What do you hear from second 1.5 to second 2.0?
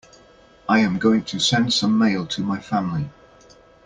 some